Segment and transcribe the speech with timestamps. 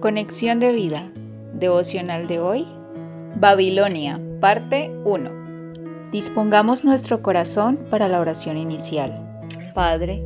[0.00, 1.10] Conexión de vida.
[1.52, 2.66] Devocional de hoy.
[3.36, 6.10] Babilonia, parte 1.
[6.10, 9.42] Dispongamos nuestro corazón para la oración inicial.
[9.74, 10.24] Padre,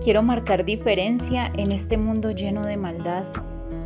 [0.00, 3.24] quiero marcar diferencia en este mundo lleno de maldad.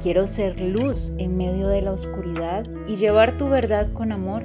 [0.02, 4.44] Quiero ser luz en medio de la oscuridad y llevar tu verdad con amor,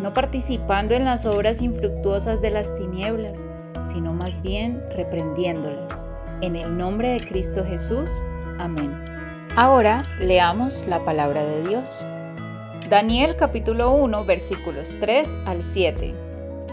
[0.00, 3.50] no participando en las obras infructuosas de las tinieblas,
[3.84, 6.06] sino más bien reprendiéndolas.
[6.40, 8.22] En el nombre de Cristo Jesús.
[8.58, 9.12] Amén.
[9.54, 12.06] Ahora leamos la palabra de Dios.
[12.88, 16.14] Daniel capítulo 1 versículos 3 al 7.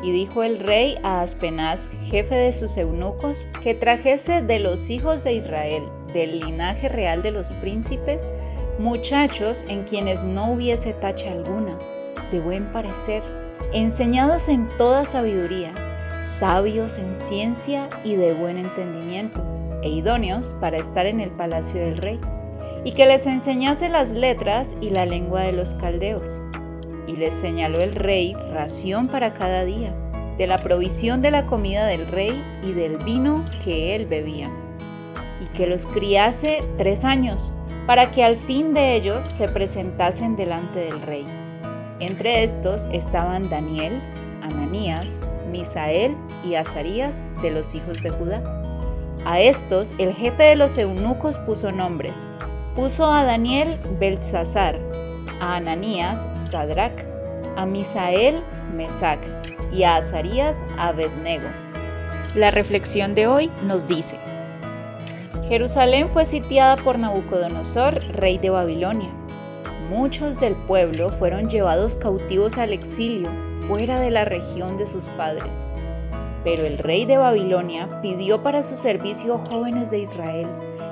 [0.02, 5.26] Y dijo el rey a Aspenaz, jefe de sus eunucos, que trajese de los hijos
[5.26, 5.84] de Israel,
[6.14, 8.32] del linaje real de los príncipes,
[8.80, 11.78] muchachos en quienes no hubiese tacha alguna,
[12.32, 13.22] de buen parecer,
[13.74, 15.74] enseñados en toda sabiduría,
[16.22, 19.44] sabios en ciencia y de buen entendimiento,
[19.84, 22.22] e idóneos para estar en el palacio del rey,
[22.84, 26.42] y que les enseñase las letras y la lengua de los caldeos.
[27.08, 29.94] Y les señaló el rey ración para cada día,
[30.38, 34.50] de la provisión de la comida del rey y del vino que él bebía,
[35.44, 37.52] y que los criase tres años,
[37.86, 41.26] para que al fin de ellos se presentasen delante del rey.
[42.00, 44.02] Entre estos estaban Daniel,
[44.42, 48.42] Ananías, Misael y Azarías de los hijos de Judá.
[49.26, 52.28] A estos el jefe de los eunucos puso nombres.
[52.76, 54.80] Puso a Daniel Belsasar,
[55.42, 57.04] a Ananías Sadrach,
[57.58, 59.20] a Misael Mesac
[59.72, 61.48] y a Azarías Abednego.
[62.36, 64.18] La reflexión de hoy nos dice:
[65.48, 69.10] Jerusalén fue sitiada por Nabucodonosor, rey de Babilonia.
[69.90, 73.32] Muchos del pueblo fueron llevados cautivos al exilio
[73.68, 75.68] fuera de la región de sus padres.
[76.50, 80.48] Pero el rey de Babilonia pidió para su servicio jóvenes de Israel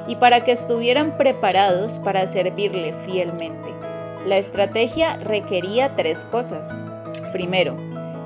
[0.07, 3.73] y para que estuvieran preparados para servirle fielmente.
[4.27, 6.77] La estrategia requería tres cosas.
[7.33, 7.75] Primero,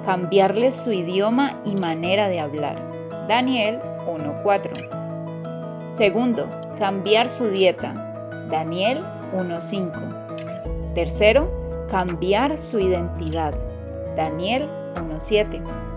[0.03, 3.25] cambiarles su idioma y manera de hablar.
[3.29, 5.87] Daniel 1.4.
[5.87, 7.93] Segundo, cambiar su dieta.
[8.51, 10.93] Daniel 1.5.
[10.95, 13.53] Tercero, cambiar su identidad.
[14.17, 15.90] Daniel 1.7.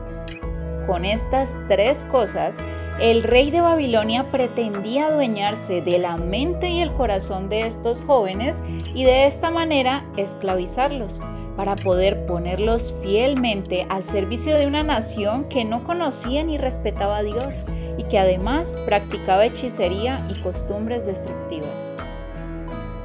[0.87, 2.63] Con estas tres cosas,
[3.01, 8.63] el rey de Babilonia pretendía adueñarse de la mente y el corazón de estos jóvenes
[8.95, 11.23] y de esta manera esclavizarlos,
[11.57, 17.23] para poder ponerlos fielmente al servicio de una nación que no conocía ni respetaba a
[17.23, 17.65] Dios
[17.97, 21.89] y que además practicaba hechicería y costumbres destructivas.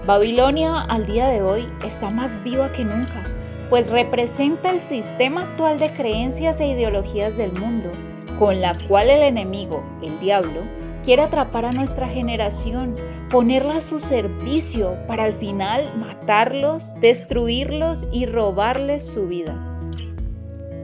[0.06, 3.39] Babilonia al día de hoy está más viva que nunca
[3.70, 7.92] pues representa el sistema actual de creencias e ideologías del mundo,
[8.40, 10.62] con la cual el enemigo, el diablo,
[11.04, 12.96] quiere atrapar a nuestra generación,
[13.30, 19.66] ponerla a su servicio para al final matarlos, destruirlos y robarles su vida.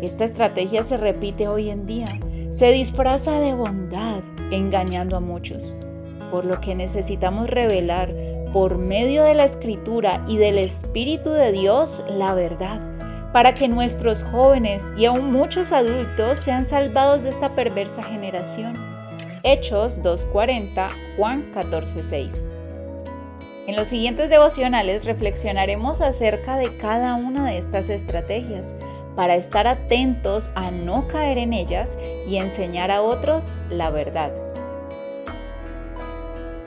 [0.01, 2.19] Esta estrategia se repite hoy en día,
[2.51, 5.75] se disfraza de bondad, engañando a muchos,
[6.31, 8.13] por lo que necesitamos revelar
[8.55, 12.79] por medio de la escritura y del Espíritu de Dios la verdad,
[13.33, 18.75] para que nuestros jóvenes y aún muchos adultos sean salvados de esta perversa generación.
[19.43, 22.43] Hechos 2.40, Juan 14.6.
[23.67, 28.73] En los siguientes devocionales reflexionaremos acerca de cada una de estas estrategias
[29.17, 34.31] para estar atentos a no caer en ellas y enseñar a otros la verdad.